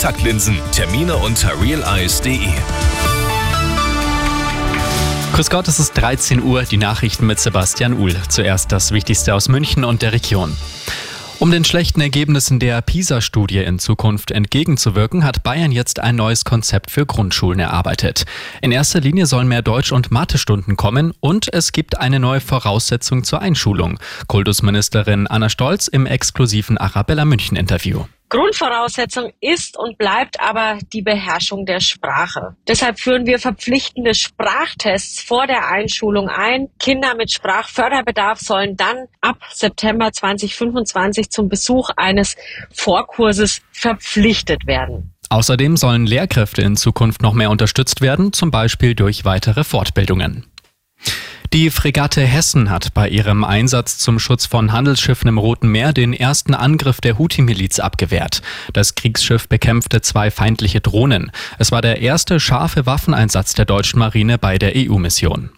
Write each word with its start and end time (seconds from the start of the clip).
Taktlinsen, 0.00 0.60
Termine 0.70 1.16
unter 1.16 1.60
realeyes.de. 1.60 2.38
Grüß 5.32 5.50
Gott, 5.50 5.66
es 5.66 5.80
ist 5.80 5.94
13 5.94 6.40
Uhr, 6.40 6.62
die 6.62 6.76
Nachrichten 6.76 7.26
mit 7.26 7.40
Sebastian 7.40 7.94
Uhl. 7.94 8.14
Zuerst 8.28 8.70
das 8.70 8.92
Wichtigste 8.92 9.34
aus 9.34 9.48
München 9.48 9.82
und 9.82 10.02
der 10.02 10.12
Region. 10.12 10.56
Um 11.40 11.50
den 11.50 11.64
schlechten 11.64 12.00
Ergebnissen 12.00 12.60
der 12.60 12.80
PISA-Studie 12.80 13.58
in 13.58 13.80
Zukunft 13.80 14.30
entgegenzuwirken, 14.30 15.24
hat 15.24 15.42
Bayern 15.42 15.72
jetzt 15.72 15.98
ein 15.98 16.14
neues 16.14 16.44
Konzept 16.44 16.92
für 16.92 17.04
Grundschulen 17.04 17.58
erarbeitet. 17.58 18.24
In 18.62 18.70
erster 18.70 19.00
Linie 19.00 19.26
sollen 19.26 19.48
mehr 19.48 19.62
Deutsch- 19.62 19.90
und 19.90 20.12
Mathestunden 20.12 20.76
kommen 20.76 21.12
und 21.18 21.52
es 21.52 21.72
gibt 21.72 21.98
eine 21.98 22.20
neue 22.20 22.40
Voraussetzung 22.40 23.24
zur 23.24 23.42
Einschulung. 23.42 23.98
Kultusministerin 24.28 25.26
Anna 25.26 25.48
Stolz 25.48 25.88
im 25.88 26.06
exklusiven 26.06 26.78
Arabella 26.78 27.24
München-Interview. 27.24 28.04
Grundvoraussetzung 28.28 29.32
ist 29.40 29.78
und 29.78 29.96
bleibt 29.96 30.40
aber 30.40 30.78
die 30.92 31.02
Beherrschung 31.02 31.64
der 31.64 31.80
Sprache. 31.80 32.56
Deshalb 32.66 33.00
führen 33.00 33.26
wir 33.26 33.38
verpflichtende 33.38 34.14
Sprachtests 34.14 35.22
vor 35.22 35.46
der 35.46 35.68
Einschulung 35.68 36.28
ein. 36.28 36.68
Kinder 36.78 37.14
mit 37.16 37.30
Sprachförderbedarf 37.30 38.40
sollen 38.40 38.76
dann 38.76 39.06
ab 39.20 39.38
September 39.50 40.12
2025 40.12 41.30
zum 41.30 41.48
Besuch 41.48 41.90
eines 41.96 42.36
Vorkurses 42.72 43.62
verpflichtet 43.72 44.66
werden. 44.66 45.14
Außerdem 45.30 45.76
sollen 45.76 46.06
Lehrkräfte 46.06 46.62
in 46.62 46.76
Zukunft 46.76 47.22
noch 47.22 47.34
mehr 47.34 47.50
unterstützt 47.50 48.00
werden, 48.00 48.32
zum 48.32 48.50
Beispiel 48.50 48.94
durch 48.94 49.24
weitere 49.24 49.62
Fortbildungen. 49.62 50.46
Die 51.54 51.70
Fregatte 51.70 52.20
Hessen 52.20 52.68
hat 52.68 52.92
bei 52.92 53.08
ihrem 53.08 53.42
Einsatz 53.42 53.96
zum 53.96 54.18
Schutz 54.18 54.44
von 54.44 54.70
Handelsschiffen 54.70 55.28
im 55.28 55.38
Roten 55.38 55.68
Meer 55.68 55.94
den 55.94 56.12
ersten 56.12 56.52
Angriff 56.52 57.00
der 57.00 57.16
Houthi-Miliz 57.16 57.80
abgewehrt. 57.80 58.42
Das 58.74 58.96
Kriegsschiff 58.96 59.48
bekämpfte 59.48 60.02
zwei 60.02 60.30
feindliche 60.30 60.82
Drohnen. 60.82 61.32
Es 61.58 61.72
war 61.72 61.80
der 61.80 62.02
erste 62.02 62.38
scharfe 62.38 62.84
Waffeneinsatz 62.84 63.54
der 63.54 63.64
deutschen 63.64 63.98
Marine 63.98 64.36
bei 64.36 64.58
der 64.58 64.72
EU-Mission. 64.76 65.48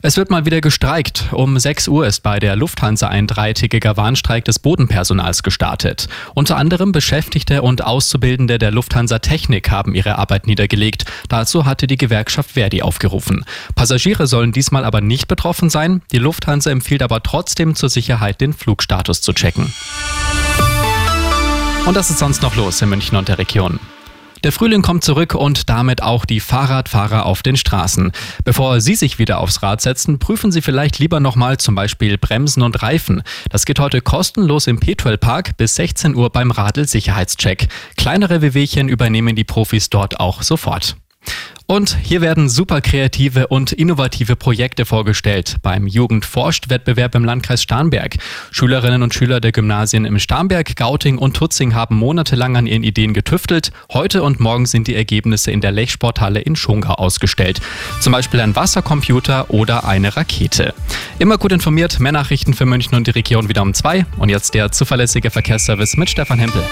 Es 0.00 0.16
wird 0.16 0.30
mal 0.30 0.46
wieder 0.46 0.60
gestreikt. 0.60 1.26
Um 1.32 1.58
6 1.58 1.88
Uhr 1.88 2.06
ist 2.06 2.22
bei 2.22 2.38
der 2.38 2.54
Lufthansa 2.54 3.08
ein 3.08 3.26
dreitägiger 3.26 3.96
Warnstreik 3.96 4.44
des 4.44 4.60
Bodenpersonals 4.60 5.42
gestartet. 5.42 6.08
Unter 6.34 6.56
anderem 6.56 6.92
Beschäftigte 6.92 7.62
und 7.62 7.84
Auszubildende 7.84 8.58
der 8.58 8.70
Lufthansa 8.70 9.18
Technik 9.18 9.70
haben 9.70 9.96
ihre 9.96 10.16
Arbeit 10.16 10.46
niedergelegt. 10.46 11.04
Dazu 11.28 11.66
hatte 11.66 11.88
die 11.88 11.96
Gewerkschaft 11.96 12.52
Verdi 12.52 12.80
aufgerufen. 12.80 13.44
Passagiere 13.74 14.28
sollen 14.28 14.52
diesmal 14.52 14.84
aber 14.84 15.00
nicht 15.00 15.26
betroffen 15.26 15.68
sein. 15.68 16.00
Die 16.12 16.18
Lufthansa 16.18 16.70
empfiehlt 16.70 17.02
aber 17.02 17.20
trotzdem 17.24 17.74
zur 17.74 17.88
Sicherheit 17.88 18.40
den 18.40 18.52
Flugstatus 18.52 19.20
zu 19.20 19.32
checken. 19.32 19.72
Und 21.86 21.96
das 21.96 22.10
ist 22.10 22.20
sonst 22.20 22.42
noch 22.42 22.54
los 22.54 22.80
in 22.82 22.88
München 22.88 23.16
und 23.16 23.26
der 23.26 23.38
Region. 23.38 23.80
Der 24.44 24.52
Frühling 24.52 24.82
kommt 24.82 25.02
zurück 25.02 25.34
und 25.34 25.68
damit 25.68 26.02
auch 26.02 26.24
die 26.24 26.40
Fahrradfahrer 26.40 27.26
auf 27.26 27.42
den 27.42 27.56
Straßen. 27.56 28.12
Bevor 28.44 28.80
Sie 28.80 28.94
sich 28.94 29.18
wieder 29.18 29.40
aufs 29.40 29.62
Rad 29.62 29.80
setzen, 29.80 30.18
prüfen 30.18 30.52
Sie 30.52 30.62
vielleicht 30.62 30.98
lieber 30.98 31.18
nochmal 31.18 31.58
zum 31.58 31.74
Beispiel 31.74 32.18
Bremsen 32.18 32.62
und 32.62 32.82
Reifen. 32.82 33.22
Das 33.50 33.66
geht 33.66 33.80
heute 33.80 34.00
kostenlos 34.00 34.66
im 34.66 34.78
Petuel 34.78 35.18
Park 35.18 35.56
bis 35.56 35.74
16 35.74 36.14
Uhr 36.14 36.30
beim 36.30 36.50
Radl 36.50 36.86
Sicherheitscheck. 36.86 37.68
Kleinere 37.96 38.42
Wehwehchen 38.42 38.88
übernehmen 38.88 39.34
die 39.34 39.44
Profis 39.44 39.90
dort 39.90 40.20
auch 40.20 40.42
sofort. 40.42 40.96
Und 41.70 41.98
hier 42.02 42.22
werden 42.22 42.48
super 42.48 42.80
kreative 42.80 43.48
und 43.48 43.72
innovative 43.72 44.36
Projekte 44.36 44.86
vorgestellt 44.86 45.56
beim 45.60 45.86
Jugendforscht-Wettbewerb 45.86 47.14
im 47.14 47.26
Landkreis 47.26 47.62
Starnberg. 47.62 48.16
Schülerinnen 48.50 49.02
und 49.02 49.12
Schüler 49.12 49.38
der 49.38 49.52
Gymnasien 49.52 50.06
im 50.06 50.18
Starnberg, 50.18 50.76
Gauting 50.76 51.18
und 51.18 51.36
Tutzing 51.36 51.74
haben 51.74 51.96
monatelang 51.96 52.56
an 52.56 52.66
ihren 52.66 52.84
Ideen 52.84 53.12
getüftelt. 53.12 53.70
Heute 53.92 54.22
und 54.22 54.40
morgen 54.40 54.64
sind 54.64 54.86
die 54.86 54.94
Ergebnisse 54.94 55.50
in 55.50 55.60
der 55.60 55.72
Lechsporthalle 55.72 56.40
in 56.40 56.56
Schongau 56.56 56.94
ausgestellt. 56.94 57.60
Zum 58.00 58.14
Beispiel 58.14 58.40
ein 58.40 58.56
Wassercomputer 58.56 59.50
oder 59.50 59.86
eine 59.86 60.16
Rakete. 60.16 60.72
Immer 61.18 61.36
gut 61.36 61.52
informiert, 61.52 62.00
mehr 62.00 62.12
Nachrichten 62.12 62.54
für 62.54 62.64
München 62.64 62.94
und 62.94 63.06
die 63.06 63.10
Region 63.10 63.50
wieder 63.50 63.60
um 63.60 63.74
zwei. 63.74 64.06
Und 64.16 64.30
jetzt 64.30 64.54
der 64.54 64.72
zuverlässige 64.72 65.30
Verkehrsservice 65.30 65.98
mit 65.98 66.08
Stefan 66.08 66.38
Hempel. 66.38 66.62